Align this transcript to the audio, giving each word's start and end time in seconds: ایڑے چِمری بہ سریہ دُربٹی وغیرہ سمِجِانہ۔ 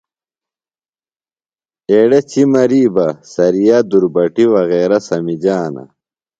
ایڑے 1.91 2.19
چِمری 2.29 2.83
بہ 2.95 3.07
سریہ 3.33 3.79
دُربٹی 3.89 4.45
وغیرہ 4.53 4.97
سمِجِانہ۔ 5.07 5.83